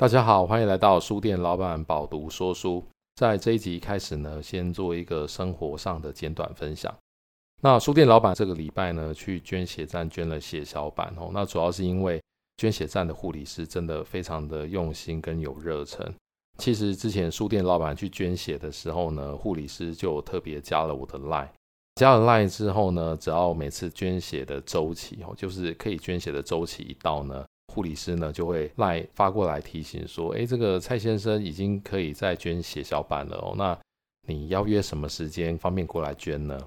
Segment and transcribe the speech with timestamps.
[0.00, 2.82] 大家好，欢迎来到书店老板饱读说书。
[3.16, 6.90] 在这一集开始呢，先做一个生活上的简短分享。
[7.60, 11.28] 那书店老板这个礼拜呢，去捐血站捐了血小板哦。
[11.34, 12.18] 那主要是因为
[12.56, 16.10] 捐血站的护理师真的非常的用心跟有热忱。
[16.56, 21.50] 其实之前书店老板去捐血的时候呢，护理师就特别加了我的 line。
[21.96, 27.44] 加了 line 之后呢，只要每次捐血的周期哦，就是可以捐血的周期一到呢。
[27.70, 33.78] 护理师呢就会赖发过来提醒说：“诶，这个蔡先生已经可以再捐血小板了哦，那
[34.26, 36.58] 你邀约什么时间方便过来捐呢？”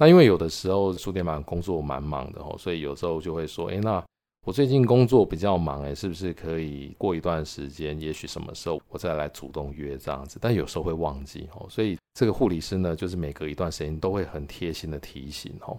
[0.00, 4.02] 那因为有的时候书店蛮工作蛮忙的哦，所以有时候就会说：“诶，那
[4.46, 15.78] 我最近工作比较忙，诶，是不是可以过一段时间，也许什么时候我再来主动约这样子？”但有时候会忘记哦，所以这个护理师呢，就是每隔一段时间都会很贴心的提醒哦。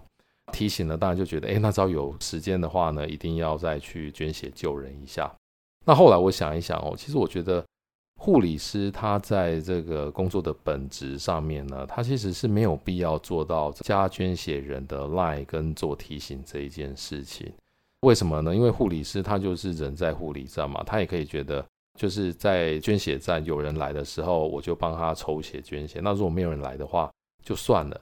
[0.50, 5.32] 提醒了，当然就觉得，哎，那只要有时间的话呢，一定要再去捐血救人一下。
[5.86, 7.64] 那后来我想一想哦，其实我觉得
[8.18, 17.50] 护理师他在这个工作的本质上面呢，他其实是没有必要做到加捐血人的 lie 跟做提醒这一件事情。
[18.00, 18.54] 为什么呢？
[18.54, 21.64] 因为护理师他就是人在护理站嘛，他也可以觉得
[21.98, 26.00] 就是在捐血站有人来的时候，我就帮他抽血捐血。
[26.02, 27.10] 那如果没有人来的话，
[27.42, 28.00] 就算了。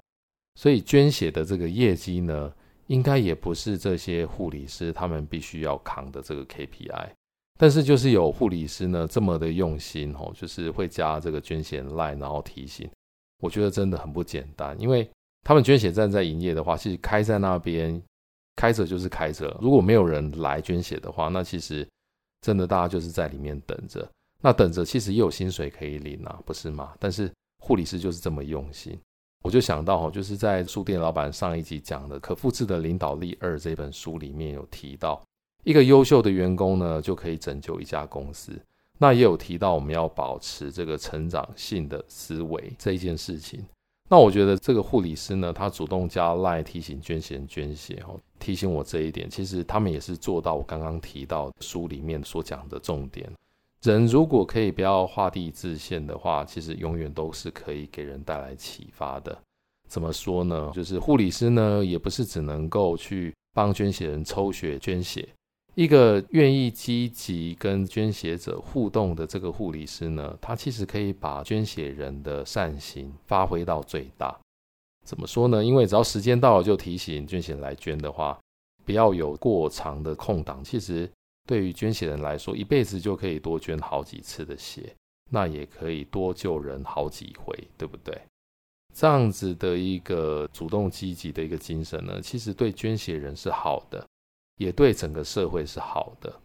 [0.59, 2.53] 所以捐血的这个业绩呢，
[2.89, 7.11] 应该也不是这些护理师他们必须要扛的这个 KPI。
[7.56, 12.91] 但是就是有护理师呢这么的用心哦，就是会加这个捐血 line，然后提醒，
[13.41, 14.77] 我觉得真的很不简单。
[14.81, 15.09] 因为
[15.45, 18.03] 他们捐血站在营业的话，其实开在那边
[18.56, 21.89] 开着就是开着，如果没有人来捐血的话，那其实
[22.41, 24.11] 真的大家就是在里面等着。
[24.43, 26.95] 那等着其实也有薪水可以领啊，不是吗？
[26.98, 27.31] 但是
[27.62, 28.98] 护理师就是这么用心。
[29.44, 35.22] 我就想到哈，就是在书店老板上一集讲的《可复制的领导力二》这本书里面有提到，
[35.64, 38.61] 一个优秀的员工呢，就可以拯救一家公司。
[38.98, 43.64] 那也有提到，我们要保持这个成长性的思维这一件事情。
[44.11, 53.31] 那我觉得这个护理师呢，他主动加 line 提醒捐血捐血，哦，提醒我这一点，其实他们也是做到我刚刚提到书里面所讲的重点。
[53.83, 59.39] 人如果可以不要画地自限的话，其实永远都是可以给人带来启发的。
[59.89, 60.72] 怎么说呢？
[60.75, 65.28] 就是护理师呢，也不是只能够去帮捐血人抽血捐血。
[65.77, 74.37] 一个愿意积极跟捐血者互动的这个护理师呢，他其实可以把捐血人的善行发挥到最大。
[75.06, 75.65] 怎么说呢？
[75.65, 78.37] 因为只要时间到了就提醒捐血人来捐的话，
[78.84, 80.65] 不要有过长的空档。
[80.65, 81.09] 其实。
[81.48, 84.94] 对于捐血人来说，一辈子就可以多捐好几次的血，
[85.31, 88.14] 那也可以多救人好几回，对不对？
[88.94, 94.06] 这样子的一个主动积极的一个精神呢，其实对捐血人是好的，
[94.59, 96.38] 也对整个社会是好的。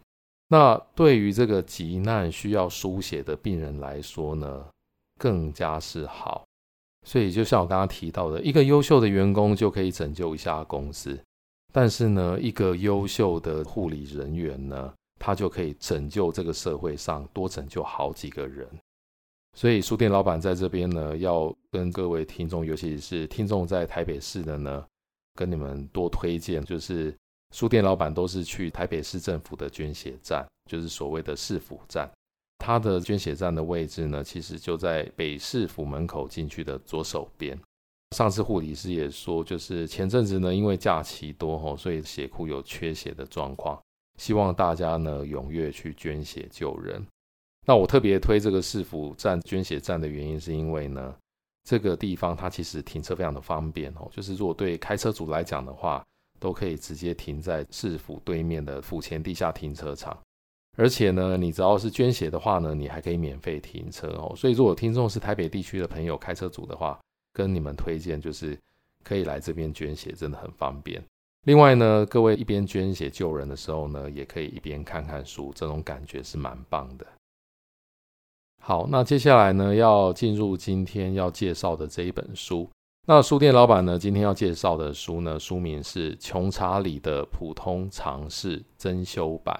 [0.48, 4.66] 那对于这个急难需要输血的病人来说呢，
[5.18, 6.46] 更加是好。
[7.06, 11.20] 所以，就像我刚刚提到的，一个优秀的员工就可以拯救一下公司。
[11.76, 18.64] 但是呢，一个优秀的护理人员呢，他就可以拯救这个社会上多拯救好几个人。
[19.56, 24.86] 所以书店老板在这边呢，要跟各位听众，尤其是听众在台北市的呢，
[25.34, 27.12] 跟你们多推荐，就是
[27.52, 32.08] 书店老板都是去台北市政府的捐血站，就是所谓的市府站。
[32.58, 37.58] 他的捐血站的位置呢，其实就在北市府门口进去的左手边。
[38.14, 43.76] 上次护理师也说，就是前阵子呢，因为假期多吼，所以血库有缺血的状况，
[44.16, 47.04] 希望大家呢踊跃去捐血救人。
[47.66, 51.12] 那我特别推这个市府站捐血站的原因，是因为呢，
[51.64, 56.04] 这个地方它其实停车非常的方便哦，就是如果对开车族来讲的话，
[56.38, 60.16] 都可以直接停在市府对面的府前地下停车场。
[60.76, 64.34] 而且呢，你只要是捐血的话呢，你还可以免费停车哦。
[64.36, 67.00] 所以如果听众是台北地区的朋友，开车族的话，
[67.34, 68.56] 跟你们推荐，就是
[69.02, 71.02] 可以来这边捐血，真的很方便。
[71.42, 77.06] 另外呢，各位一边捐血救人的时候呢，也可以一边看看书，这种感觉是蛮棒的。
[78.62, 82.70] 好，那接下来呢，要进入今天要介绍的这一本书。
[83.06, 89.54] 那书店老板呢，今天要介绍的书呢，书名是《穷查理的普通常识增修版》，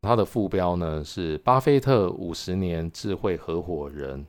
[0.00, 4.20] 它的副标呢是《巴菲特五十年智慧合伙人》。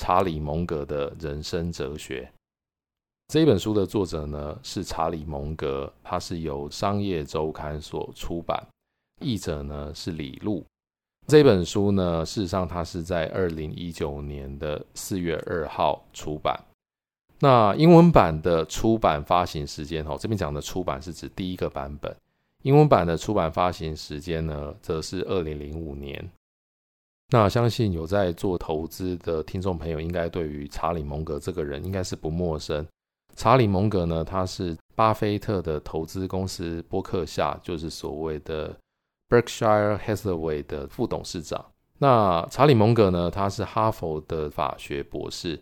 [0.00, 2.30] 查理·蒙格的人生哲学，
[3.26, 8.64] 这本书的作者呢是查理·蒙格，他是由商业周刊所出版，
[9.20, 10.64] 译者呢是李路。
[11.26, 16.56] 这本书呢，事实上它是在二零一九年的四月二号出版。
[17.40, 22.14] 那英文版的出版发行时间哦，这边讲的出版是指第一个版本，
[22.62, 26.30] 英文版的出版发行时间呢，则是二零零五年。
[27.30, 32.86] 那相信有在做投资的听众朋友，应该对于查理蒙格这个人应该是不陌生。
[33.36, 38.74] 查理蒙格呢，他是巴菲特的投资公司波克夏，就是所谓的
[39.28, 41.64] Berkshire Hathaway 的副董事长。
[41.98, 45.60] 那查理蒙格呢，他是哈佛的法学博士，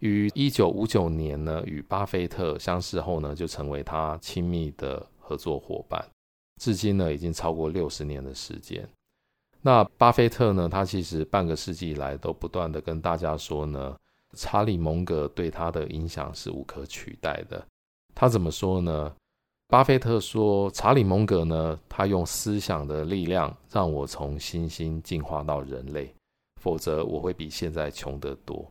[0.00, 6.04] 于一九五九年呢与巴菲特相识后呢，就成为他亲密的合作伙伴，
[6.60, 8.86] 至今呢已经超过六十年的时间。
[9.62, 13.96] 那巴菲特呢，他其实半个世纪以来都不断的跟大家说呢，
[14.34, 17.64] 查理蒙格对他的影响是无可取代的。
[18.14, 19.12] 他怎么说呢？
[19.68, 26.14] 巴菲特说：“查理·蒙格呢，他用思想的力量让我从猩猩进化到人类，
[26.62, 28.64] 否则我会比现在穷得多。”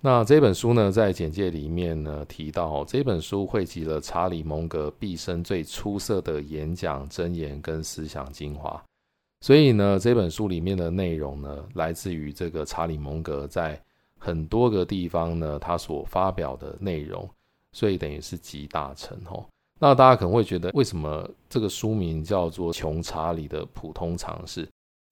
[0.00, 8.82] 那这本书呢，在简介里面呢提到，这本书汇集了查理·蒙格毕生最出色的演讲、箴言跟思想精华。
[9.40, 13.80] 所以呢，这本书里面的内容呢，来自于这个查理·蒙格在
[14.18, 17.28] 很多个地方呢，他所发表的内容。
[17.72, 19.46] 所以等于是集大成哦。
[19.78, 24.66] 那大家可能会觉得，为什么这个书名叫做《穷查理的普通常识》？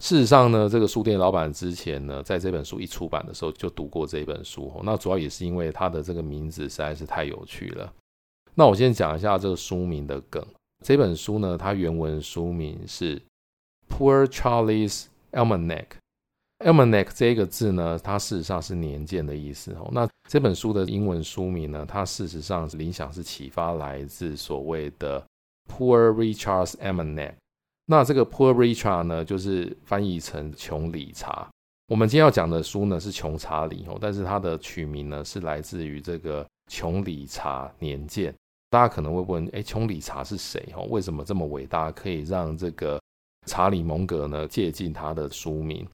[0.05, 4.81] 事实上呢，这个书店老板之前呢，在这本书一出版的时候就读过这本书哦。
[4.83, 7.93] 那主要也是因为它的这个名字实在是太有趣了。
[8.57, 10.45] 那我先讲一下这个书名的梗。
[10.85, 13.17] 这本书呢，它原文书名是
[13.89, 19.89] 《Poor Charlie's Almanac，Almanac 这个字呢，它事实上是年鉴的意思哦。
[19.93, 25.25] 那这本书的英文书名呢，它事实上是影响是启发来自所谓的
[25.71, 27.35] Poor Richard's Almanac。
[27.87, 31.49] 那这个 Poor Richard 呢，就是翻译成穷理查。
[31.89, 38.35] 我们今天要讲的书呢是穷查理哦，但是它的取名呢是来自于这个穷理查年鉴。
[38.69, 40.87] 大家可能会问，哎，穷理查是谁哦？
[40.91, 43.01] 为什么这么伟大，可以让这个
[43.49, 45.85] 查理蒙格呢借鉴他的书名？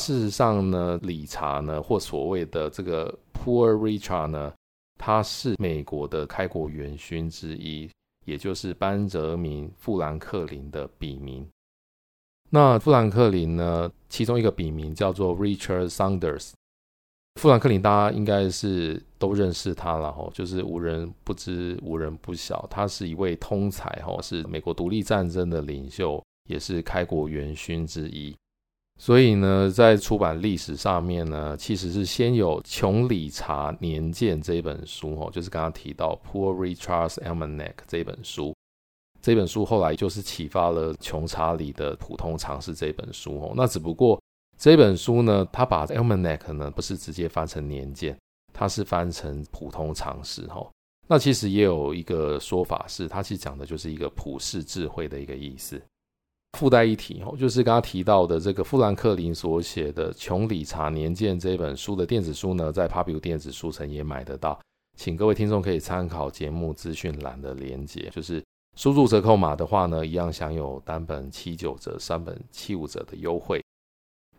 [0.00, 4.54] 事实上呢，理查呢，或所谓的这个 Poor Richard 呢，
[4.96, 7.90] 他是美国的开国元勋之一，
[8.24, 11.46] 也就是班哲明·富兰克林的笔名。
[12.48, 16.52] 那富兰克林呢，其中一个笔名叫做 Richard Saunders。
[17.40, 28.36] 富兰克林大家应该是都认识他了哈，就是无人不知，无人不晓，他是一位通才哈，是美国独立战争的领袖，也是开国元勋之一。
[28.98, 38.54] 所以呢，在出版历史上面呢，其实是先有《穷理查年鉴》这本书哦，就是刚刚提到《Poor Richard's Almanac》这本书。
[39.22, 43.52] 这本书后来就是启发了《穷查理的普通常识》这本书哦。
[43.56, 44.20] 那只不过
[44.58, 48.18] 这本书呢，它把 Almanac 呢不是直接翻成年鉴，
[48.52, 50.70] 它是翻成普通常识哦。
[51.08, 55.80] 那其实也有一个说法是，它其实讲的就是一个普世智慧的一个意思。
[56.58, 64.60] 附带一提哦，就是刚刚提到的这个富兰克林所写的《穷理查年鉴》这本书的电子书呢，在 Papu 电子书城也买得到，
[64.98, 68.44] 请各位听众可以参考节目资讯栏的连接，就是
[68.76, 73.62] 输入折扣码的话呢，一样享有单本七九折、三本七五折的优惠。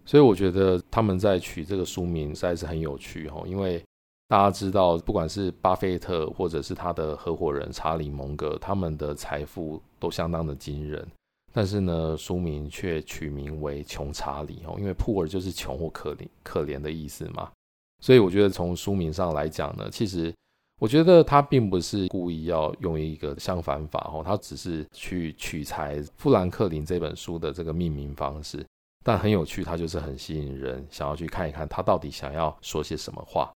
[0.05, 3.81] 所以我觉得他们在取这个书名实在是很有趣哦，因为
[4.27, 11.07] 大家知道，不管是巴菲特或者是他的合伙人查理蒙格，他们的财富都相当的惊人。
[11.53, 17.51] 但是呢，书名却取名为《穷查理》哦，因为 poor 就是穷或可怜、可怜的意思嘛。
[17.99, 20.33] 所以我觉得从书名上来讲呢，其实
[20.79, 28.65] 我觉得他并不是故意要用一个相反法哦，他只是去取材富兰克林这本书的这个命名方式。
[29.03, 33.51] 但很有趣，他就是很吸引人，想要去看一看他到底想要说些什么话。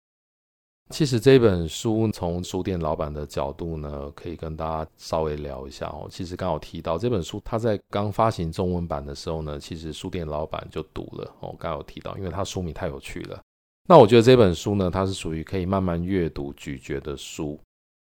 [0.90, 6.06] 其实这本书从书店老板的角度呢，可以跟大家稍微聊一下哦。
[6.10, 11.54] 其实刚好提到这本书，它在刚发行中文版的时候呢，其实书店老板就读了哦。
[11.58, 13.40] 刚有提到，因为它书名太有趣了。
[13.88, 17.58] 那我觉得这本书呢，它是属于可以慢慢阅读咀嚼的书。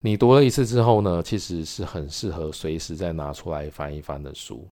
[0.01, 4.67] 你读了一次之后呢，其实是很适合随时再拿出来翻一翻的书。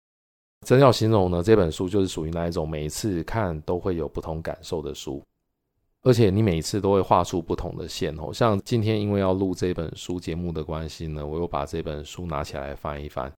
[0.66, 5.22] 真要形容呢，这本书就是属于那一种每一次看都会有不同感受的书。
[6.02, 13.30] 而且你每一次都会画出不同的线哦，像今天因为要录这本书节目的关系呢，我又把这本书拿起来翻一翻，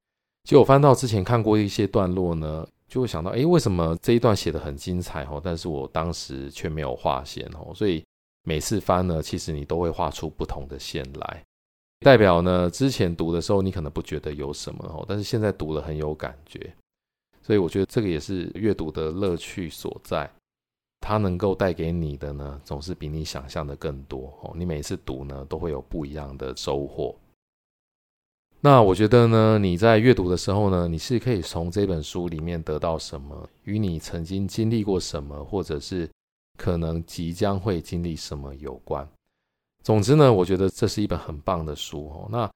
[0.45, 8.05] 结果翻到之前看过一些段落呢，就会想到，诶，为什么这一段写得很精彩哦，但是我当时却没有画线哦，所以
[8.45, 11.43] 每次翻呢，其实你都会画出不同的线来，
[11.99, 16.73] 代表呢，之前读的时候你可能不觉得有什么哦，但是现在读了很有感觉，
[17.43, 20.31] 所以我觉得这个也是阅读的乐趣所在。
[21.03, 24.53] 它能够带给你的呢，总是比你想象的更多哦。
[24.57, 27.15] 你每次读呢，都会有不一样的收获。
[28.61, 36.09] 那我觉得呢，你在阅读的时候呢，你是可以从这本书里面得到什么，与你曾经经历过什么，或者是
[36.57, 39.07] 可能即将会经历什么有关。
[39.83, 42.29] 总之呢，我觉得这是一本很棒的书哦。
[42.31, 42.49] 那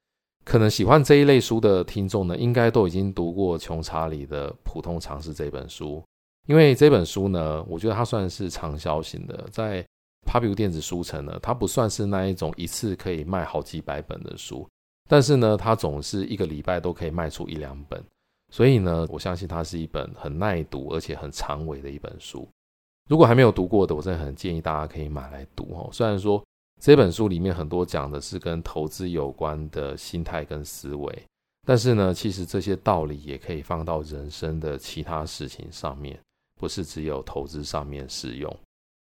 [0.45, 6.00] 可能喜欢这一类书的听众呢，应该都已经读过穷查理的《普通常识》这本书，
[6.47, 9.85] 因为这本书呢，我觉得它算是畅销型的，在
[10.26, 14.67] Pubu 电子书城呢，它不算是那一种一次可以卖好几百本的书。
[15.09, 18.03] 但是呢，它总是一个礼拜都可以卖出一两本，
[18.53, 22.49] 所以呢，我相信它是一本很耐读而且很长尾的一本书。
[23.09, 25.88] 如果还没有读过的，我真的很建议大家可以买来读哦。
[25.93, 26.45] 虽然说
[26.81, 31.23] 这本书里面很多讲的是跟投资有关的心态跟思维，
[31.65, 36.19] 但是呢，其实这些道理也可以放到人生的其他事情上面，
[36.56, 38.54] 不是只有投资上面适用。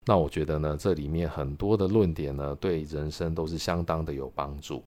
[0.05, 4.83] 那我觉得呢，这里面很多的论点呢，对人生都是相当的有帮助。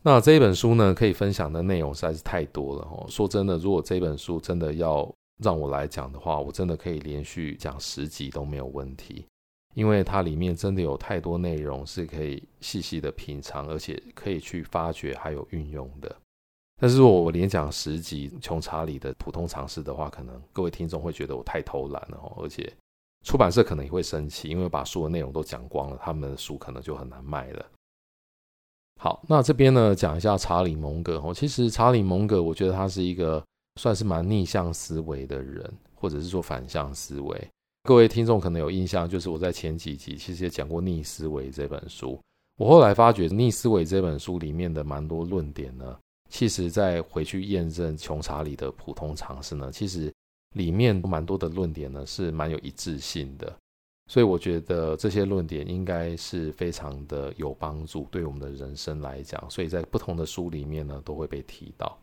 [0.00, 3.06] 那这本书呢，可以分享的内容实在是太多了哦。
[3.08, 5.12] 说真的，如果这本书真的要
[5.42, 9.24] 让我来讲的话，我真的可以连续讲十集都没有问题，
[9.74, 16.14] 因为它里面真的有太多内容是可以细细的品尝，而且可以去发掘还有运用的。
[16.82, 22.72] 但是如果我连讲十集穷查理的普通常识的话，可能各位听众会觉得我太偷懒了哦，而且
[23.24, 27.64] 出版社可能也会生气，因为把书的内容都讲光了，他们的书可能就很难卖了。
[29.00, 31.32] 好，那这边呢，讲一下查理蒙格哦。
[31.32, 33.40] 其实查理蒙格，我觉得他是一个
[33.80, 37.48] 算是蛮逆向思维的人，或者是说反向思维。
[37.84, 42.18] 各位听众可能有印象，就是我在前几集其实也讲过《逆思维》这本书。
[42.58, 45.96] 我后来发觉，《逆思维》这本书里面的蛮多论点呢，
[46.32, 50.10] 其实再回去验证穷查理的普通常识呢，其实
[50.56, 53.54] 里面蛮多的论点呢是蛮有一致性的。
[54.10, 61.98] 所以我觉得这些论点应该是非常的有帮助，对我们的人生来讲，所以在不同的书里面呢都会被提到。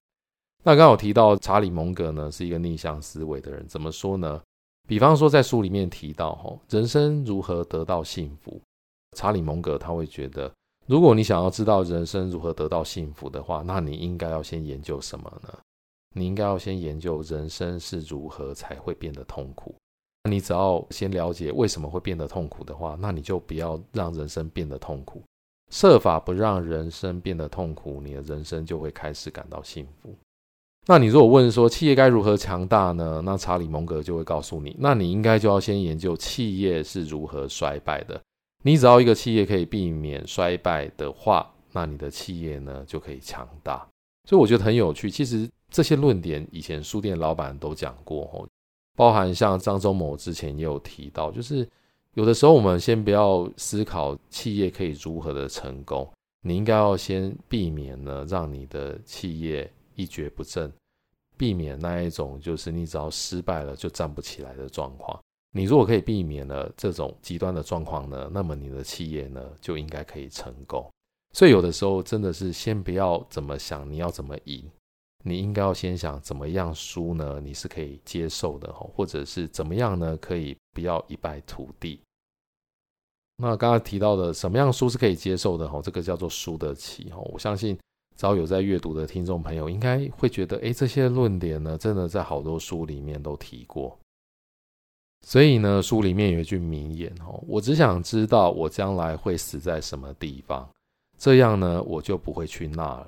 [0.63, 4.39] 那刚好提到查理蒙格呢是一个逆向思维的人，怎么说呢？
[4.87, 8.61] 比方说在书里面提到吼，人生如何得到幸福？
[9.17, 10.51] 查理蒙格他会觉得，
[10.89, 15.55] 如果你想要知道人生如何得到幸福的话，那你应该要先研究什么呢？
[16.15, 19.75] 你应该要先研究人生是如何才会变得痛苦。
[20.27, 25.21] 你只要先了解为什么会变得痛苦的话，那你就不要让人生变得痛苦，
[25.69, 30.15] 设法不让人生变得痛苦，你的人生就会开始感到幸福。
[30.87, 33.21] 那你如果问说企业该如何强大呢？
[33.23, 38.19] 那查理蒙格就会告诉你，那你应该就要先研究企业是如何衰败的。
[38.63, 43.87] 你只要一个企业可以避免衰败的话，那你的企业呢就可以强大。
[44.27, 45.09] 所以我觉得很有趣。
[45.09, 48.47] 其实这些论点以前书店老板都讲过哦
[48.95, 51.67] 包含像张忠谋之前也有提到，就是
[52.15, 56.11] 有的时候我们先不要思考企业可以如何的成功，
[56.41, 60.69] 你应该要先避免呢，让你的企业一蹶不振，
[61.37, 65.17] 避免那一种就是你只要失败了就站不起来的状况。
[65.51, 70.87] 你如果可以避免了这种极端的状况呢，那么你的企业呢就应该可以成功。
[71.33, 74.69] 所以有的时候真的是先不要怎么想，你要怎么赢。
[75.25, 77.41] 你应该要先想怎么样输呢？
[77.43, 80.15] 你是可以接受的哈，或者是怎么样呢？
[80.17, 81.99] 可以不要一败涂地。
[83.35, 85.67] 那刚刚提到的什么样输是可以接受的？
[85.67, 87.09] 哈，这个叫做输得起。
[87.09, 87.77] 哈，我相信
[88.15, 93.99] 只要有在阅读的听众朋友，应该会觉得，诶，这些论点呢，真的在好多书里面都提过。
[95.25, 100.67] 所以呢，书里面有一句名言，哦，我只想知道我将来会死在什么地方，
[101.17, 103.07] 这样呢，我就不会去那儿。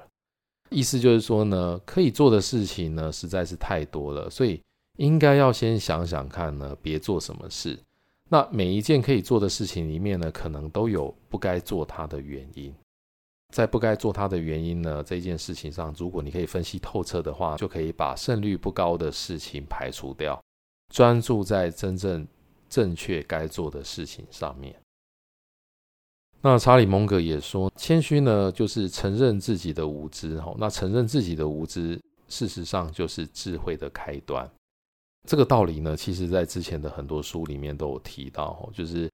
[0.69, 4.61] 意思就是说呢，可以做的事情呢实在是太多了，所以
[4.97, 7.77] 应该要先想想看呢，别做什么事。
[8.29, 12.73] 那每一件可以做的事情里面呢，可能都有不该做它的原因。
[13.53, 20.41] 在不该做它的原因呢，这件事情上，如果你可以分析透彻的话，就可以把胜率不高的事情排除掉，
[20.91, 22.27] 专注在真正
[22.69, 24.75] 正确该做的事情上面。
[26.41, 30.39] 那查理蒙格也说，谦虚呢，就是承认自己的无知。
[30.41, 34.49] 哈那承认自己的无知，事实上就是智慧的开端。
[35.27, 38.69] 这个道理呢，其实在之前的很多书里面都有提到。
[38.73, 39.07] 就是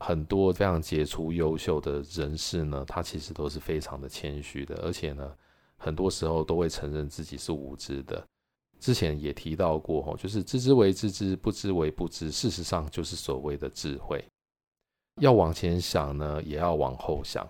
[0.00, 5.34] 很多非常杰出、优秀的人士呢，他其实都是非常的谦虚的，而且呢，
[5.78, 8.22] 很多时候都会承认自己是无知的。
[8.78, 14.24] 之前也提到过，就是知之为知之，不知为不知，事实上就是所谓的智慧。
[15.20, 17.48] 要往前想呢，也要往后想，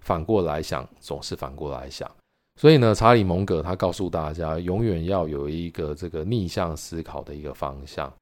[0.00, 2.10] 反过来想总是反过来想。
[2.58, 8.12] 所以呢，查理蒙格他告诉大家，永远要有一个这个逆向思考的一个方向，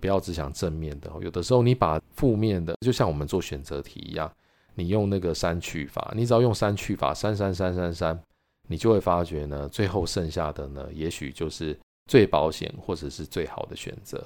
[0.00, 1.10] 不要只想正面的。
[1.20, 4.30] 有的时候你把负面的，就像我们做选择题一样，
[4.74, 8.20] 你用那个删去法，你只要用删去法，删删删删删，
[8.68, 14.24] 你就会发觉呢，最后剩下的呢，也许就是最保险或者是最好的选择。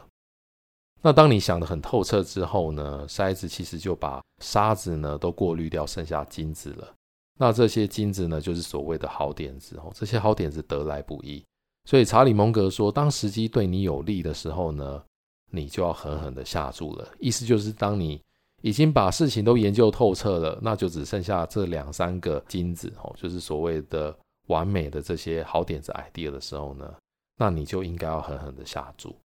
[1.02, 6.94] 那当你想得很透彻之后呢，筛子其实就把沙子呢都过滤掉，剩下金子了。
[7.38, 9.90] 那这些金子呢，就是所谓的好点子哦。
[9.94, 11.42] 这些好点子得来不易，
[11.88, 15.02] 所以查理蒙格说，当时机对你有利的时候呢，
[15.50, 17.08] 你就要狠狠的下注了。
[17.18, 18.20] 意思就是，当你
[18.60, 24.14] 已经把事情都研究透彻了，那就只剩下这两三个金子哦，就是所谓的
[24.48, 26.94] 完美的这些好点子 idea 的时候呢，
[27.40, 29.16] 那你就应该要狠狠的下注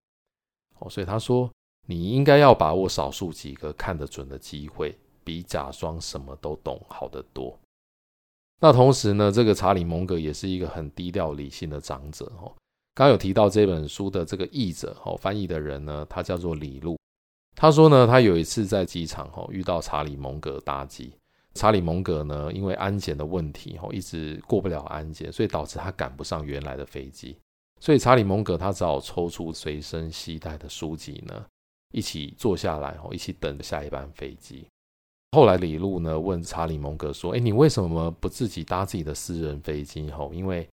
[0.80, 0.90] 哦。
[0.90, 1.48] 所以他说。
[1.88, 7.56] 你应该要把握少数几个看得准的机会，比假装什么都懂好得多。
[8.60, 12.52] 那同时呢，这个查理蒙格也是一个很低调理性的长者哦。
[12.96, 16.98] 刚有提到这本书的这个译者哦，翻译的人呢，他叫做李路。
[17.56, 21.14] 他说呢，他有一次在机场哦遇到查理蒙格搭机，
[21.54, 27.38] 查理蒙格呢因为安检的问题哦一直过不了安检，所以导致他赶不上原来的飞机。
[27.86, 31.46] 所以查理蒙格他只好抽出随身携带的书籍呢。
[31.94, 34.65] 一起坐下来哦，一起等下一班飞机。
[35.34, 40.10] 后来李路呢问查理蒙格说：“哎，你为什么不自己搭自己的私人飞机？
[40.10, 40.68] 吼，因为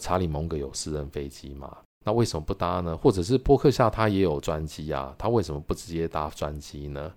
[0.00, 2.96] 查理蒙格有私人飞机嘛，那为什么不搭呢？
[2.96, 7.14] 或者是波克夏他也有专机啊，他为什么不直接搭专机呢？”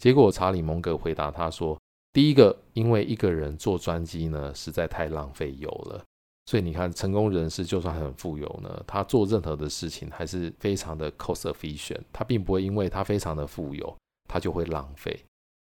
[0.00, 1.76] 结果查理蒙格回答他说
[2.14, 6.04] ：“第一个，因为一个人坐专机呢，实在太浪费油了。”
[6.46, 12.00] 所以你看，成功人士就算很富有呢，他做任何的事情还是非常的 cost efficient。
[12.12, 13.96] 他并不会因为他非常的富有，
[14.28, 15.18] 他就会浪费。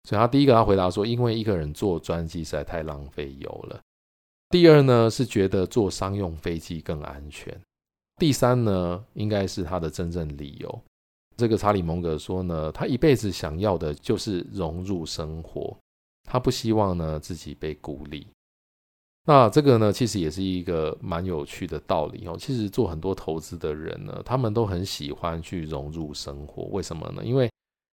[0.02, 3.80] 所以他第一个他回答说，因为一个人坐专机实在太浪费油了。
[4.50, 7.56] 第二呢，是觉得坐商用飞机更安全。
[8.16, 10.82] 第三呢，应该是他的真正理由。
[11.36, 15.76] 这个查理蒙格说呢，他一辈子想要的就是融入生活，
[16.28, 18.26] 他不希望呢自己被孤立。
[19.26, 22.36] 那这个呢，其实也是一个蛮有趣的道理哦。
[22.38, 26.64] 其实做很多投资的人呢，他们都很喜欢去融入生活。
[26.64, 27.24] 为什么呢？
[27.24, 27.50] 因为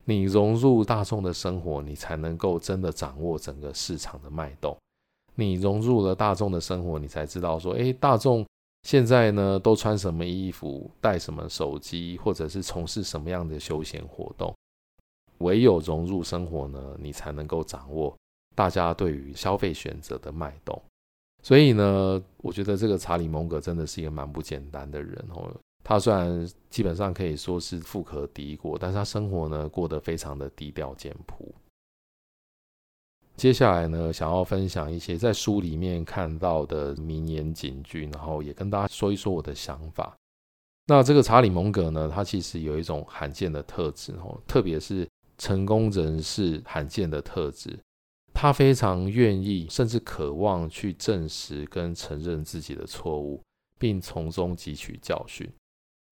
[0.05, 4.77] 你融入大众的生活，你才能够真的掌握整个市场的脉动。
[5.35, 8.45] 你融入了大众的生活，你才知道说，诶，大众
[8.83, 14.55] 现在呢都穿什么衣服，带什么手机，或者是从事什么样的休闲活动。
[15.39, 18.15] 唯有融入生活呢，你才能够掌握
[18.55, 20.81] 大家对于消费选择的脉动。
[21.47, 25.49] 所以呢，我觉得这个查理蒙格真的是一个蛮不简单的人哦。
[25.81, 31.55] 他虽然基本上可以说是富可敌国，但是他生活呢过得非常的低调简朴。
[33.37, 40.13] 接下来呢，想要分享一些在书里面看到的名言警句，然后也跟大家说一说我的想法。
[40.85, 45.07] 那这个查理蒙格呢，他其实有一种罕见的特质哦，特别是
[45.37, 47.79] 成功人士罕见的特质。
[48.39, 53.41] 他非常愿意，甚至渴望去证实跟承认自己的错误，
[53.79, 55.51] 并从中汲取教训。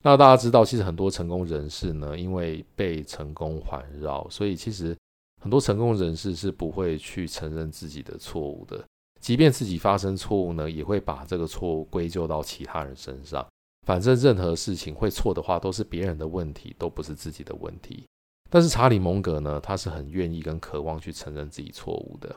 [0.04, 4.98] 那大家知道，其实很多成功人士呢，因为被成功环绕，所以其实
[5.40, 8.84] 很多成功人士是不会去承认自己的错误的。
[9.22, 13.46] 即便自己发生错误呢，也会把这个错误归咎到其他人身上。
[13.86, 18.04] 反正任何事情会错的话，都是别人的问题，都不是自己的问题。
[18.50, 22.36] 但是查理蒙格呢，他是很愿意跟渴望去承认自己错误的。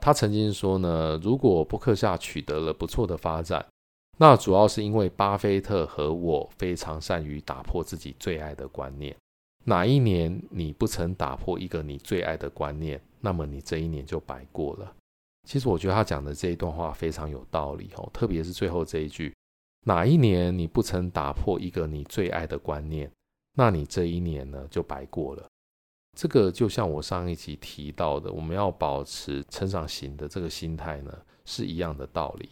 [0.00, 3.64] 他曾经说呢，如果伯克夏取得了不错的发展，
[4.18, 9.14] 那主要是因为巴菲特和我非常善于打破自己最爱的观念。
[9.64, 14.92] 哪一年你不曾打破一个你最爱的观念，那么你这一年就白过了。
[15.48, 19.32] 其实我觉得他讲的这一段话非常有道理哦，特别是最后这一句：
[19.86, 23.10] 哪一年你不曾打破一个你最爱的观念？
[23.54, 25.46] 那你这一年呢，就白过了。
[26.18, 32.50] 这个就像我上一集提到的，我们要保持成长型的这个心态呢，是一样的道理。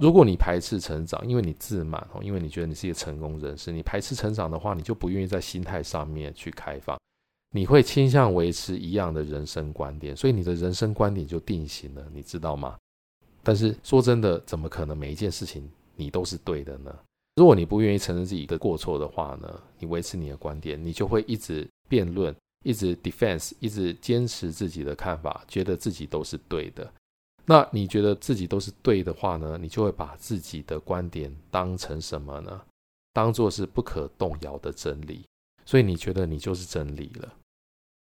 [0.00, 6.98] 如果你排斥成长，因为你自满哦，因为你觉得你是一个成功人士，你排斥成长的话，你就不愿意在心态上面去开放，
[7.54, 12.76] 你会倾向维持一样的人生观点，所以你的人生观点就定型了，你知道吗？
[13.42, 16.94] 但是说真的，怎么可能每一件事情你都是对的呢？
[17.36, 26.90] 如果你不愿意承认自己的过错的话呢，你维持你的观点，你就会一直辩论，一直 defense，一直坚持自己的看法，觉得自己都是对的。
[27.44, 32.58] 那你觉得自己都是对的话呢，你就会把自己的观点当成什么呢？
[33.12, 35.22] 当做是不可动摇的真理。
[35.66, 37.34] 所以你觉得你就是真理了。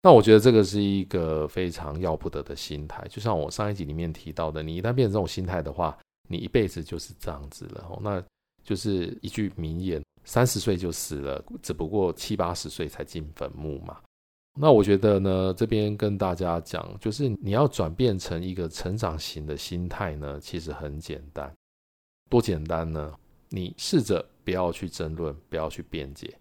[0.03, 3.07] 那我觉得这个是一个非常要不得的心态。
[3.09, 5.97] 就像我上一集里面提到的，你一旦变成这种心态的话，
[6.29, 7.99] 你一辈子就是这样子了。
[8.03, 8.21] 那。
[8.70, 14.00] 就是一句名言：三十岁就死了，只不过七八十岁才进坟墓嘛。
[14.56, 21.52] 那我觉得呢，这边跟大家讲，就是你要转变成一个成长型的心态呢，其实很简单。
[22.28, 23.12] 多简单呢？
[23.48, 26.33] 你试着不要去争论，不要去辩解，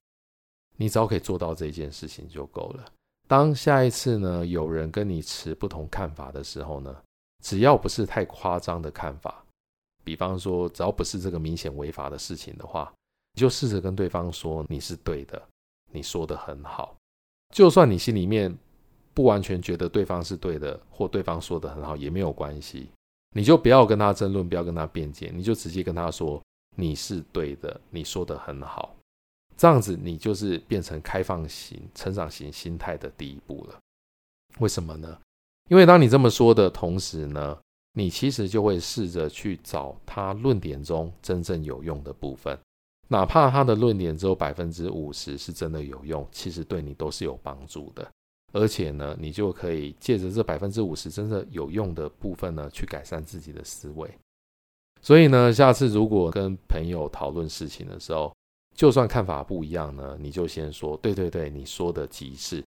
[0.78, 2.86] 你只要可以做到这件事情就够了。
[3.28, 6.96] 当下一次呢，有人跟你持不同看法的时候呢，
[7.44, 9.44] 只要不是太夸张的看法，
[10.10, 12.92] 比方说，只要不是这个明显违法的事情的话，
[13.36, 15.40] 你就试着跟对方说你是对的，
[15.92, 16.96] 你说的很好。
[17.54, 18.58] 就算你心里面
[19.14, 22.90] 不完全觉得对方是对的，或对方说的很好，也没有关系，
[23.36, 26.42] 你就不要跟他争论，不要跟他辩解，你就直接跟他说。
[26.76, 28.96] 你是对的，你说的很好，
[29.58, 33.78] 这样子你就是变成开放型、成长型心态的第一步了。
[34.58, 35.20] 为什么呢？
[35.70, 37.60] 因为当你这么说的同时呢，
[37.94, 42.58] 你其实就会试着去找他论点中真正有用的部分，
[43.08, 48.08] 哪怕他的论点只有百分之五十是真的有用，其实对你都是有帮助的。
[48.52, 54.10] 而且呢，你就可以借着这百分之五十真的有用的部分呢，去改善自己的思维。
[55.02, 58.36] 所以呢，下次如果跟朋友讨论事情的时候，
[58.76, 62.64] 就算看法不一样呢，你就先说，对对对，你说的极是。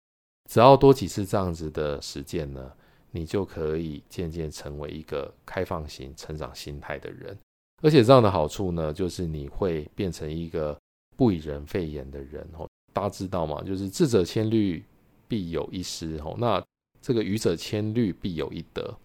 [0.49, 2.71] 只要多几次这样子的实践呢，
[3.11, 7.37] 你就可以渐渐成为一个开放型成长心态的人。
[7.83, 10.75] 而且这样的好处呢，就是你会变成一个
[11.15, 12.67] 不以人废言的人哦。
[12.93, 13.61] 大家知道吗？
[13.63, 14.83] 就是智者千虑，
[15.27, 16.35] 必有一失哦。
[16.39, 16.63] 那
[17.01, 18.97] 这个愚者千虑，必有一得。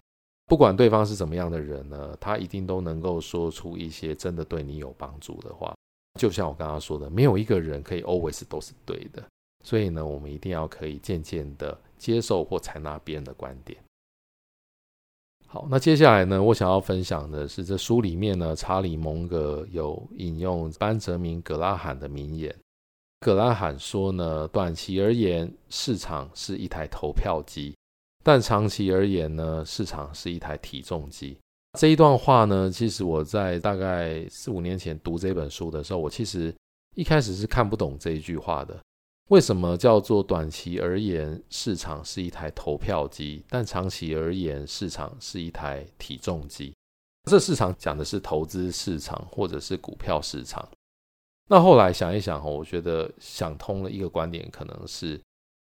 [0.47, 5.73] 不管对方是怎么样的人呢，他一定都能够说出一些真的对你有帮助的话。
[6.19, 9.23] 就像我刚刚说的，没有一个人可以 always 都是对的，
[9.63, 13.79] 所以呢，我们一定要可以渐渐的接受或采纳别人的观点。
[15.53, 22.51] 好，那接下来呢，我想要分享的是这书里面呢，查理蒙格有引用班哲明葛拉罕的名言。
[23.19, 27.75] 葛拉罕说呢，短期而言，市场是一台投票机。
[28.23, 31.37] 但长期而言呢，市场是一台体重机。
[31.77, 36.51] 这一段话呢，其实我在大概四五年前读这本书的时候，我其实
[36.95, 38.75] 一开始是看不懂这一句话的。
[39.29, 46.73] 为什么叫做短期而言，市场是一台投票机，但长期而言，市场是一台体重机？
[47.29, 50.67] 这市场讲的是投资市场或者是股票市场。
[51.49, 55.19] 那后来想一想，我觉得想通了一个观点，可能是。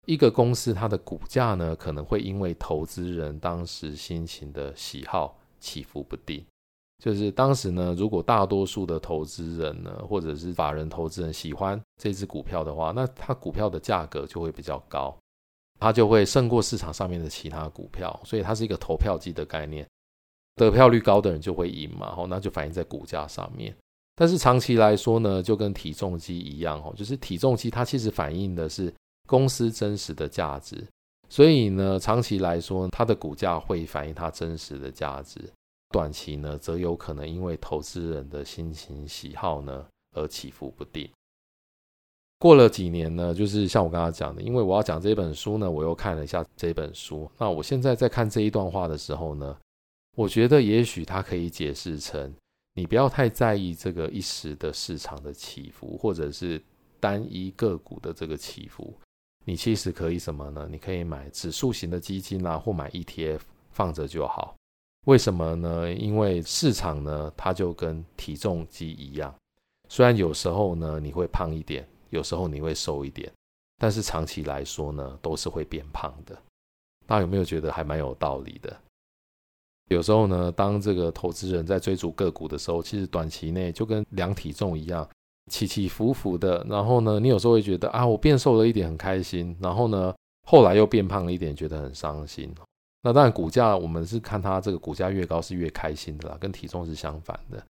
[0.05, 6.45] 一个公司它的股价呢，可能会因为投资人当时心情的喜好起伏不定。
[7.03, 15.13] 就是当时呢，如果大多数的投资人呢，或者是法人投资人喜欢这只股票的话，那它股票的价格就会比较高，
[15.81, 18.21] 它就会胜过市场上面的其他股票。
[18.25, 19.85] 所以它是一个投票机的概念，
[20.55, 23.77] 得票率高的人就会赢嘛，吼，那就反映在股价上面。
[24.15, 28.93] 但是长期来说呢，就跟体重机一样，吼，就是体重机它其实反映的是。
[29.25, 30.85] 公司真实的价值，
[31.31, 35.41] 所以呢，长期来说，它的股价会反映它真实的价值；
[35.93, 41.09] 短期呢，则有可能因为投资人的心情喜好呢而起伏不定。
[42.39, 47.31] 过了几年呢，就是像我刚刚讲的，因为我要讲这本书呢，我又看了一下这本书。
[47.39, 49.57] 那我现在在看这一段话的时候呢，
[50.17, 52.35] 我觉得也许它可以解释成：
[52.75, 56.61] 你不要太在意这个一时的市场的起伏，或者是
[56.99, 58.93] 单一个股的这个起伏。
[59.45, 60.69] 你其实可以什么呢？
[60.69, 64.57] 你可以买指数型的基金啊，或买 ETF 放着就好。
[65.07, 65.93] 为什么呢？
[65.93, 69.35] 因为市场呢，它就跟体重机一样，
[69.89, 73.31] 虽然有时候呢你会胖一点，有时候你会瘦一点，
[73.79, 76.37] 但是长期来说呢，都是会变胖的。
[77.07, 78.75] 大家有没有觉得还蛮有道理的？
[79.89, 85.09] 有时候呢，当这个投资人在追逐个股的时候，其实短期内就跟量体重一样。
[85.51, 89.55] 起起伏伏的，然后呢，你有时候会觉得啊，我变瘦了一点，很开心。
[89.61, 90.15] 然后呢，
[90.47, 92.55] 后来又变胖了一点，觉得很伤心。
[93.03, 97.63] 那当然，股价我们是看它这个股价越高是越开心的啦，跟体重是相反的。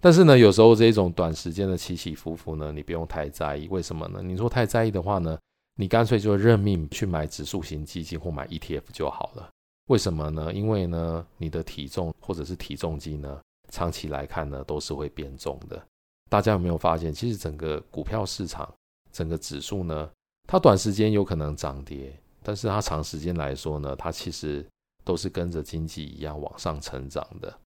[0.00, 3.66] 但是呢，有时候这种短时间的起起伏伏呢，你不用太在意。
[3.68, 4.20] 为什么呢？
[4.22, 5.36] 你说太在意的话呢，
[5.76, 9.50] 你干脆就认命去买指数型基金或买 ETF 就好了。
[9.88, 10.52] 为什么呢？
[10.52, 15.82] 因为呢，你的体重或者是体重机呢，长期来看呢，都是会变重的。
[16.28, 18.72] 大家有没有发现，其实整个股票市场、
[19.10, 20.08] 整个指数呢，
[20.46, 24.64] 它短时间有可能涨跌，但是它长时间来说呢，它其实
[25.06, 27.56] 都是跟着经济一样往上成长的。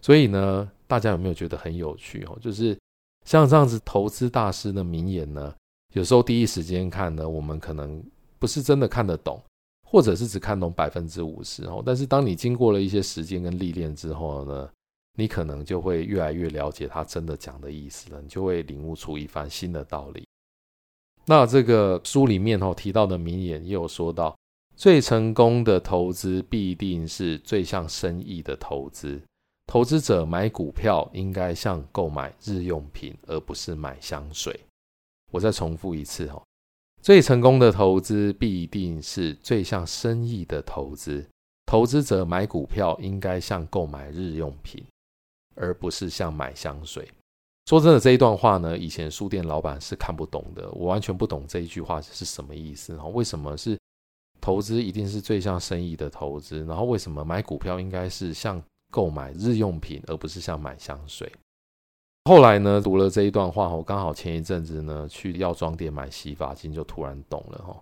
[0.00, 2.38] 所以呢，大家有没有觉得很有趣哦？
[2.40, 2.78] 就是
[3.24, 5.52] 像这样子投资大师的名言呢，
[5.94, 8.00] 有时候第一时间看呢，我们可能
[8.38, 9.42] 不是真的看得懂，
[9.90, 11.82] 或者是只看懂百分之五十哦。
[11.84, 14.70] 但是当你经过了一些时间跟历练之后呢，
[15.18, 20.24] 你可能就会越来越了解他真的讲的意思了，你就会领悟出一番新的道理。
[21.24, 24.36] 那这个书里面哦提到的名言也有说到，
[24.76, 29.18] 最成功的投资必定是最像生意的投资，
[29.66, 34.60] 投资者买股票应该像购买日用品，而不是买香水。
[35.32, 36.42] 我再重复一次哦，
[37.00, 41.26] 最成功的投资必定是最像生意的投资。
[41.64, 44.84] 投资者买股票应该像购买日用品，
[45.54, 47.08] 而不是像买香水。
[47.64, 52.94] 说真的，这一段话呢，以前书店老板是看不懂的，我完全不懂这一句话是什么意思。
[53.14, 53.76] 为什么是
[54.46, 56.64] 投资一定是最像生意的投资？
[56.66, 61.28] 然后为什么买股票应该是像购买日用品，而不是像买香水？
[62.26, 67.76] 后来呢，读了这一段话，我刚好前一阵子呢去药妆店买洗发精，就突然懂了哈。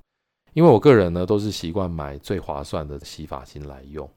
[0.55, 4.09] 因为我个人呢都是习惯买最划算的洗发精来用。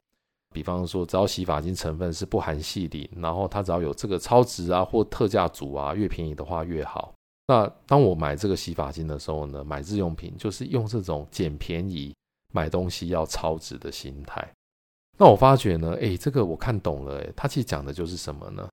[0.54, 7.12] 比方说，只要洗发精成分是不含矽灵，然后它只要有这个超值啊或特价组啊，越便宜的话越好。
[7.46, 12.14] 那当我买这个洗发精的时候呢，买日用品就是用这种捡便宜
[12.52, 14.46] 买东西要超值的心态。
[15.16, 18.68] 那我发觉呢，诶，这个我看懂了，诶，它其实讲的就是什么呢？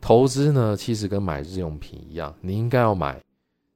[0.00, 3.22] 投资呢，其实跟买日用品一样，你应该要买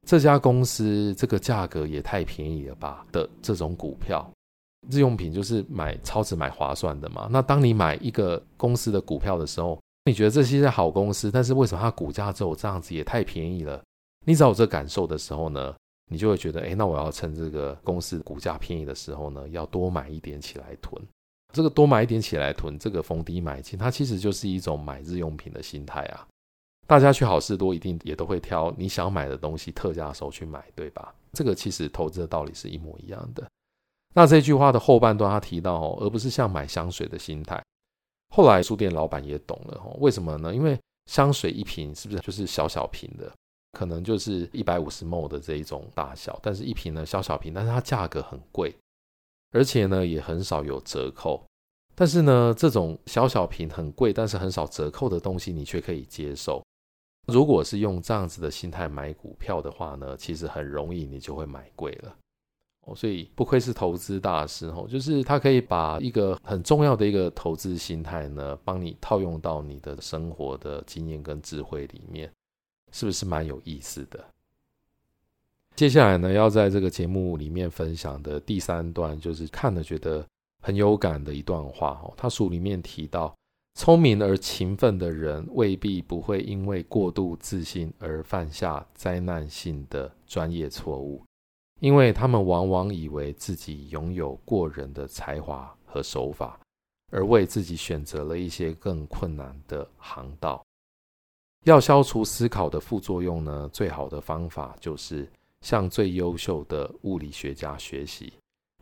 [0.05, 4.29] 这家公司这个价格也太便宜了吧的这种股票。
[4.89, 7.27] 日用品就是买超值、买划算的嘛。
[7.31, 13.81] 那当你买一个公司的股票的时候，你觉得这些是好公司，但是为什么它股价只有这样子也太便宜了？
[14.25, 15.73] 你只有这感受的时候呢，
[16.11, 21.01] 你就会觉得，哎，那我要趁这个公司股价便宜的时候呢，要多买一点起来囤。
[21.53, 26.27] 这个多买一点起来囤，这个逢低买进，它其实就是一种买日用品的心态啊。
[26.85, 31.15] 大家去好事多一定也都会挑你想买的东西特价的时候去买，对吧？
[31.31, 33.49] 这个其实投资的道理是一模一样的。
[34.13, 37.63] 那这句话的后半段，他提到哦，而不是像买香水的心态。
[38.35, 40.53] 后来书店老板也懂了哦，为什么呢？
[40.53, 43.31] 因为香水一瓶是不是就是小小瓶的，
[43.71, 48.75] 可能就是一百五十 ml 的这一种大小，但是一瓶呢小小瓶，但是它价格很贵，
[49.51, 51.43] 而且呢也很少有折扣。
[51.93, 56.63] 但是呢，这种小小瓶很贵，但是很少折扣的东西，你却可以接受。
[57.27, 62.15] 如果是用这样子的心态买股票的话呢，其实很容易你就会买贵了。
[62.87, 72.31] 哦，所以不愧是投资大师哦，就是他可以把一个很重要的一个投资心态呢，帮你套用到你的生活的经验跟智慧里面，
[72.91, 74.23] 是不是蛮有意思的？
[75.75, 80.25] 接下来呢，要在这个节目里面分享的第三段，就是看了觉得
[80.61, 82.13] 很有感的一段话哦。
[82.17, 83.33] 他书里面提到，
[83.75, 91.23] 聪明而勤奋的人未必不会因为过度自信而犯下灾难性的专业错误。
[91.79, 96.59] 因为他们往往以为自己拥有过人的才华和手法，
[97.09, 100.63] 而为自己选择了一些更困难的航道。
[101.65, 105.29] 要消除思考的副作用呢，最好的方法就是
[105.61, 108.33] 向最优秀的物理学家学习，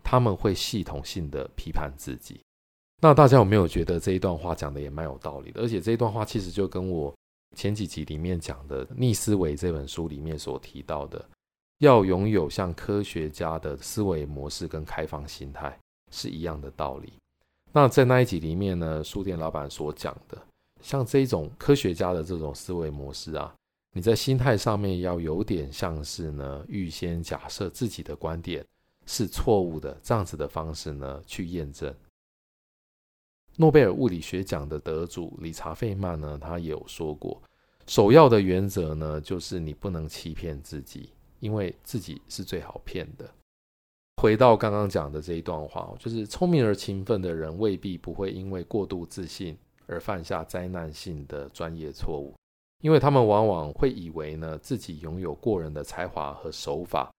[0.04, 2.40] 他们会系统性的批判自己。
[3.02, 5.62] 那大家有没有觉得这一段话讲的也蛮有道理的？
[5.62, 7.14] 而且这一段话其实就跟我
[7.56, 11.24] 前几集里面讲的《逆思维》这本书里面所提到的。
[11.80, 15.80] 要拥有像科学家的思维模式跟开放心态
[16.12, 17.14] 是一样的道理。
[17.72, 20.38] 那在那一集里面呢，书店老板所讲的，
[20.82, 23.54] 像这种科学家的这种思维模式啊，
[23.94, 28.66] 你在心态上面要有点像是呢，预先假设自己的观点
[29.06, 31.94] 是错误的，这样子的方式呢去验证。
[33.58, 37.42] 诺贝尔物理学奖的得主理查费曼呢，他也有说过，
[37.88, 41.12] 首要的原则呢，就是你不能欺骗自己。
[41.42, 43.26] 因为自己是最好骗的。
[44.18, 49.58] 回到刚刚讲的这一段话，就是聪明而勤奋的人未必不会因为过度自信
[49.90, 52.34] 而犯下灾难性的专业错误，
[52.82, 57.12] 因为他们往往会以为呢自己拥有过人的才华和手法，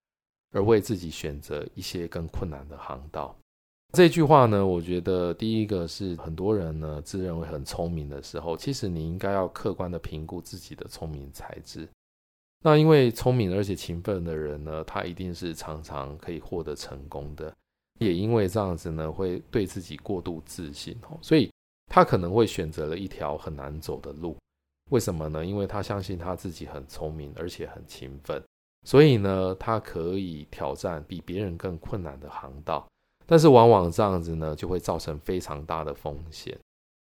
[0.52, 3.37] 而为自己选择一些更困难的航道。
[3.92, 11.88] 这句话呢，我觉得第一个是很多人呢自认为很聪明的时候，其实你应该要客观的评估自己的聪明才智。
[12.62, 17.52] 那因为聪明而且勤奋的人呢，他一定是常常可以获得成功的。
[17.98, 21.50] 也因为这样子呢，会对自己过度自信哦，所以
[21.90, 24.35] 他可能会选择了一条很难走的路。
[24.90, 25.44] 为什么呢？
[25.44, 28.42] 因为他相信他自己很聪明而且很勤奋，
[28.87, 32.87] 所以呢，他可以挑战比别人更困难的航道。
[33.26, 36.59] 但是往往这样子呢，就会造成非常大的风险。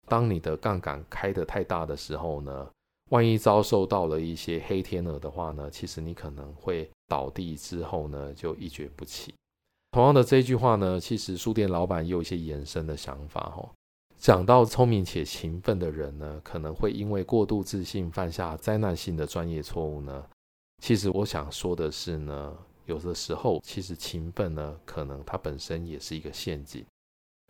[0.07, 2.69] 当你的杠杆开得太大的时候呢，
[3.11, 9.35] 万一遭受到了一些黑天鹅的话呢，其实你可能会倒地之后呢，就一蹶不起。
[9.93, 13.69] 同样的这句话呢，其实书店老板也有一些延伸的想法哦。
[14.19, 20.25] 讲到聪明且勤奋的人呢，可能会因为过度自信犯下灾难性的专业错误呢。
[20.83, 26.85] 其实我想说的是呢，有的时候其实勤奋呢，可能它本身也是一个陷阱。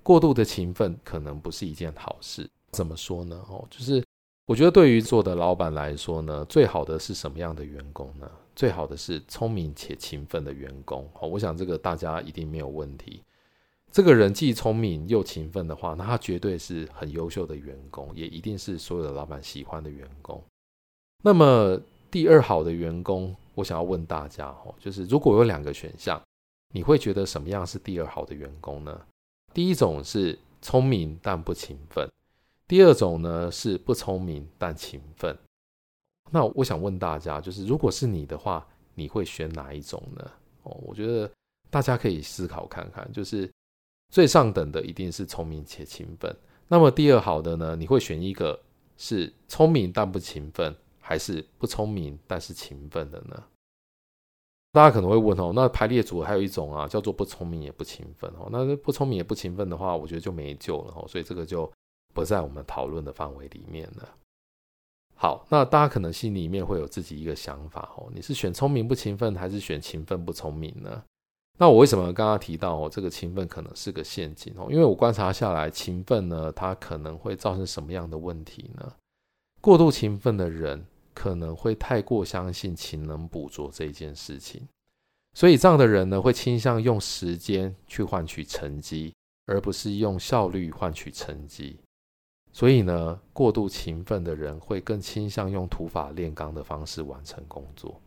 [0.03, 2.49] 过度的勤奋可能不是一件好事。
[2.73, 3.43] 怎么说呢？
[3.49, 4.05] 哦，就是
[4.47, 8.31] 我觉得对于做的老板来说呢，最好的是什么样的员工呢？
[8.55, 11.09] 最好的是聪明且勤奋的员工。
[11.19, 13.23] 哦，我想这个大家一定没有问题。
[13.91, 20.43] 这个人既聪明又勤奋的话，那他绝对是很优秀的员工，也一定是所有的老板喜欢的员工。
[21.25, 26.23] 那么第二好的员工，我想要问大家哦，就是如果有两个选项，
[26.73, 29.01] 你会觉得什么样是第二好的员工呢？
[29.53, 32.09] 第一种是聪明但不勤奋，
[32.69, 35.37] 第二种呢是不聪明但勤奋。
[36.31, 40.31] 那我想问大家，就是如果是你的话，你会选哪一种呢？
[40.63, 41.29] 哦，我觉得
[41.71, 43.51] 大家可以思考看看，就是。
[44.11, 46.35] 最上等的一定是聪明且勤奋。
[46.69, 47.77] 那么第二好的呢？
[47.77, 48.61] 你会选一个
[48.97, 53.45] 是聪明但不勤奋，还是不聪明但是勤奋的呢？
[54.73, 58.49] 大家可能会问哦，那排列组合还有一种啊，叫做不聪明也不勤奋哦。
[58.53, 61.07] 那不聪明也不勤奋的话，我觉得就没救了哦。
[61.09, 61.71] 所以这个就
[62.13, 64.09] 不在我们讨论的范围里面了。
[65.15, 71.03] 好，那大家可能心里面会有自己一个想法哦，你是选聪明不勤奋，还是选勤奋不聪明呢？
[71.61, 74.69] 那我为什么刚刚提到哦，这个勤奋可能是个陷阱哦？
[74.71, 78.95] 因为我观察下来，勤奋呢，它可能会造成什么样的问题呢？
[79.61, 84.69] 过度勤奋的人可能会太过相信勤能补拙这一件事情，
[85.35, 89.13] 所以这样的人呢，会倾向用时间去换取成绩，
[89.47, 91.81] 而不是用效率换取成绩。
[92.53, 98.01] 所以呢，过度勤奋的人会更倾向用土法炼钢的方式完成工作。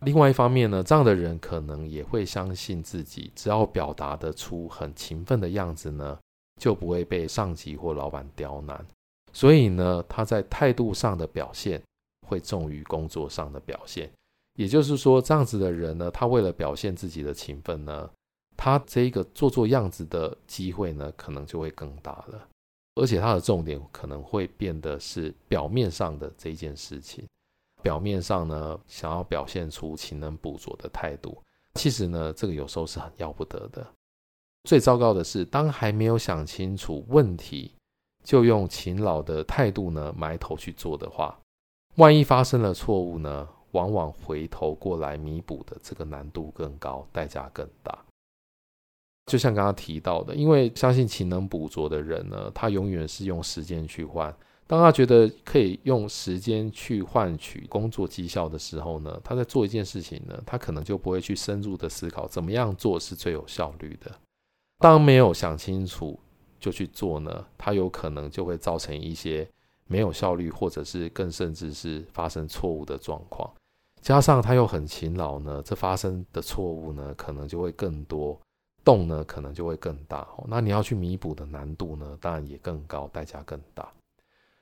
[0.00, 6.18] 另外一方面呢，这样的人可能也会相信自己，只要表达得出很勤奋的样子呢，
[6.60, 8.86] 就不会被上级或老板刁难。
[9.32, 11.82] 所以呢，他在态度上的表现
[12.26, 14.10] 会重于工作上的表现。
[14.58, 18.10] 也就是说，这样子的人呢，他为了表现自己的勤奋呢，
[18.56, 22.48] 他这个做做样子的机会呢，可能就会更大了。
[22.94, 27.26] 而且他的重点可能会变得是表面上的这件事情。
[27.82, 31.36] 表面上呢，想要表现出勤能补拙的态度，
[31.74, 33.86] 其实呢，这个有时候是很要不得的。
[34.64, 37.72] 最糟糕的是，当还没有想清楚问题，
[38.24, 41.38] 就用勤劳的态度呢，埋头去做的话，
[41.96, 47.96] 万一发生了错误呢，往往回头过来弥补的这个难度更高，代价更大。
[49.26, 54.36] 就像刚刚提到的，因为相信勤能补拙的人呢，他永远是用时间去换。
[54.68, 64.10] 当他觉得可以用时间去换取工作绩效的时候呢，他在做一件事情呢，他可能就不会去深入的思考怎么样做是最有效率的。
[64.78, 66.18] 当没有想清楚
[66.58, 69.48] 就去做呢，他有可能就会造成一些
[69.86, 73.48] 没有效率，或者是更甚至是发生错误的状况。
[74.00, 78.36] 加上他又很勤劳呢，这发生的错误呢，可能就会更多，
[78.84, 80.22] 洞呢可能就会更大。
[80.36, 83.88] 哦那你要去弥补的难度呢，当然也更高，代价更大。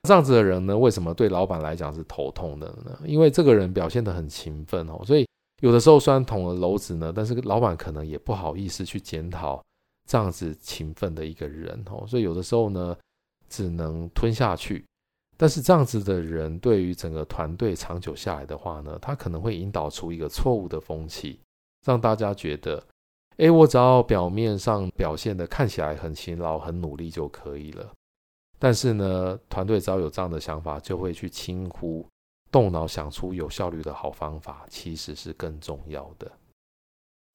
[0.05, 2.99] 这样子的人呢，为什么对老板来讲是头痛的呢？
[3.05, 5.27] 因为这个人表现得很勤奋哦，所以
[5.63, 9.65] 有的时候虽然捅了娄子呢，但是老板可能也不好意思去检讨
[10.07, 12.95] 这样子勤奋的一个人哦，所以有的时候呢，
[13.49, 14.85] 只能吞下去。
[15.37, 21.41] 但是这样子的人对于整个团队长久下来的话呢，他可能会引导出一个错误的风气，
[21.85, 22.81] 让大家觉得，
[23.39, 27.91] 诶，我只要表面上表现得看起来很勤劳、很努力就可以了。
[28.65, 32.09] 但是呢，团队只要有这样的想法，就会去轻忽
[32.51, 36.33] 动脑想出有效率的好方法，其实是更重要的。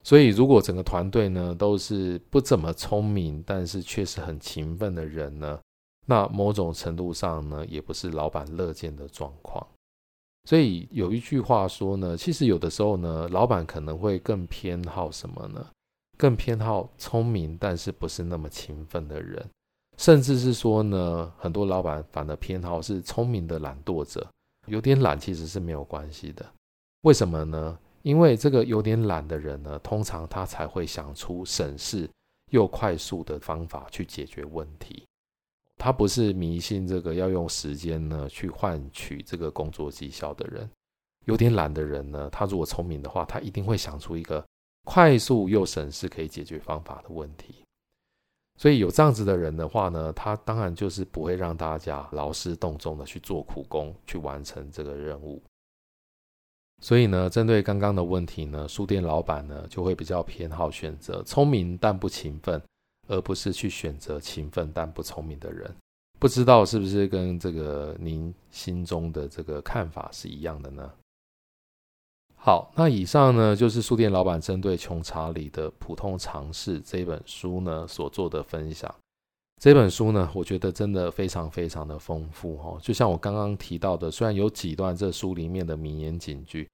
[0.02, 5.60] 所以，如果整个团队呢都是不怎么聪明，但是确实很勤奋的人呢，
[6.04, 9.64] 那某种程度上呢，也不是老板乐见的状况。
[10.48, 15.64] 所以有一句话说呢，其实有的时候呢，老板可能会更偏好什么呢？
[16.18, 19.48] 更偏好聪明但是不是那么勤奋的人。
[20.00, 24.26] 甚至是说呢，很多老板反而偏好是聪明的懒惰者，
[24.66, 26.50] 有点懒其实是没有关系的。
[27.02, 27.78] 为什么呢？
[28.00, 32.08] 因为这个有点懒的人呢，通常他才会想出省事
[32.50, 35.04] 又快速的方法去解决问题。
[35.76, 40.66] 他不是迷信这个要用时间呢去换取这个工作绩效的人。
[41.26, 44.42] 有点懒的人呢，他如果聪明的话，他一定会想出一个
[44.86, 47.56] 快速又省事可以解决方法的问题。
[48.60, 55.42] 所以有这样子的人的话呢，他当然就是不会让大家劳师动众的去做苦工，去完成这个任务。
[56.82, 62.62] 所以呢，针对刚刚的问题呢，书店老板呢就会比较偏好选择聪明但不勤奋，
[63.08, 65.74] 而不是去选择勤奋但不聪明的人。
[66.18, 70.92] 不知道是不是跟这个您心中的这个看法是一样的呢？
[72.42, 78.92] 好，那以上呢就是书店老板针对穷查理的普通常识这本书呢所做的分享。
[79.60, 82.78] 这本书呢，我觉得真的非常非常的丰富哦。
[82.80, 86.66] 就像我刚刚提到的，虽然有几段这书里面的名言警句，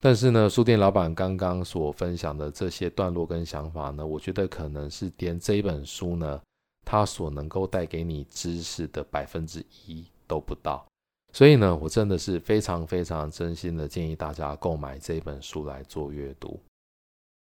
[0.00, 6.40] 但是呢，书店老板刚刚所分享的这些段落跟想法呢，我觉得可能是连这一本书呢，
[6.84, 10.84] 它所能够带给你知识的百分之一都不到。
[11.32, 16.60] 所以呢，我真的是非常非常真心的建议大家购买这本书来做阅读。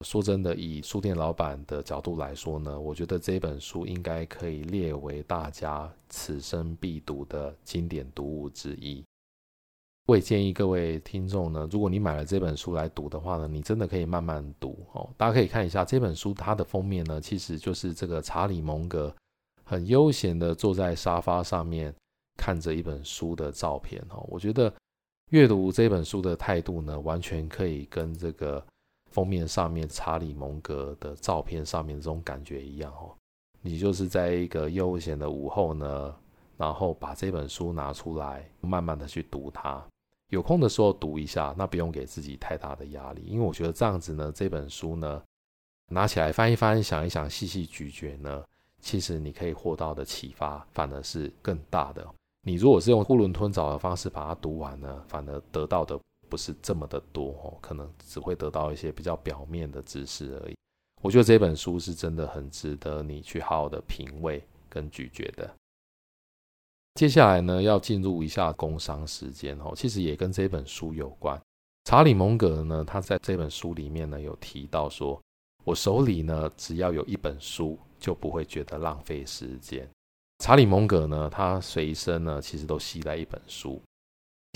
[0.05, 9.03] 说真的，以书店老板的角度来说呢，我觉得这本书应该可以列为大家此生必读的经典读物之一。
[10.05, 15.09] 我也建议各位听众呢，如果你买了这本书来读的话呢，你真的可以慢慢读哦。
[15.15, 19.15] 大家可以看一下这本书，它的封面呢，其实就是这个查理蒙格
[19.63, 21.95] 很悠闲的坐在沙发上面
[22.37, 24.25] 看着一本书的照片哦。
[24.29, 24.73] 我觉得
[25.31, 28.65] 阅读这本书的态度呢，完全可以跟这个。
[29.11, 33.15] 封面上面查理蒙格的照片上面这种感觉一样哦，
[33.61, 36.15] 你就是在一个悠闲的午后呢，
[36.57, 39.85] 然后把这本书拿出来，慢慢的去读它。
[40.29, 45.21] 有空的时候读一下，那不用给自己太大的压力，因为我觉得这样子呢，这本书呢，
[45.91, 48.43] 拿起来翻一翻，想一想，细细咀嚼呢，
[48.79, 52.03] 其实你可以获到的启发反而是更大的。
[52.43, 55.99] 你如果是用囫囵吞枣的方式把它读完呢，反而得到的。
[56.29, 60.55] 不是这么的多哦，可能只会得到一些比较表面的知识而已。
[60.99, 65.53] 我觉得这本书是真的很值得你去好好的品味跟咀嚼的。
[66.95, 71.39] 接下来呢，要进入一下工商时间哦，其实也跟这本书有关。
[71.83, 75.21] 查理蒙格呢，他在这本书里面呢有提到说，
[75.63, 79.87] 我手里呢只要有一本书，就不会觉得浪费时间。
[80.43, 83.81] 查理蒙格呢，他随身呢其实都携带一本书。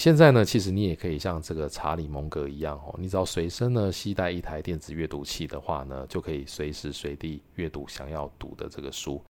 [0.04, 9.24] 现在呢，其实你也可以像这个查理蒙格一样哦，你只要随身呢携带一台电子阅读器的话呢，就可以随时随地阅读想要读的这个书。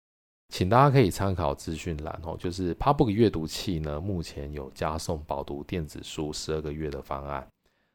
[0.51, 7.47] 请大家可以参考资讯栏哦，就是 Pubook 阅读器呢，目前有加送饱读电子书十二个月的方案。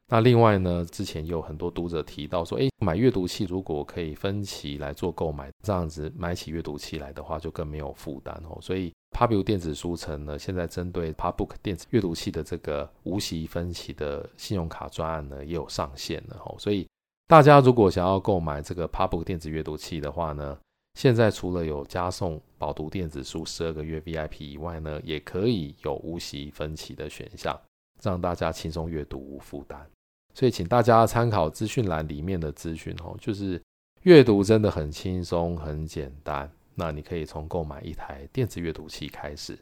[0.07, 8.57] 那另外呢，之前有很多读者提到说，诶，买阅读器如果可以分期来做购买，这样子买起阅读器来的话，就更没有负担哦。
[8.61, 8.93] 所以。
[9.15, 16.55] Pubu 电子书城呢，现在针对 Pubook 电子阅读器的这个无息分期的信用卡专案呢，也有上线了哦。
[16.57, 16.87] 所以
[17.27, 20.57] 大家如果想要购买这个 Pubook 电子阅读器的话呢，
[20.99, 27.55] 现在除了有加送饱读电子书十二个月 VIP 以外呢，也可以有无息分期的选项，
[28.03, 29.89] 让大家轻松阅读无负担。
[30.35, 33.59] 所以请大家参考资讯栏里面的资讯哦，就是
[34.01, 36.47] 阅读真的很轻松很简单。
[36.75, 39.57] 那你可以从购买一台电子阅读器开始。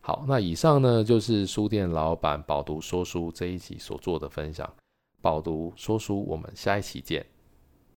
[0.00, 4.72] 好，那以上呢就是书店老板饱读说书这一集所做的分享。
[5.20, 7.26] 饱读说书，我们下一期见。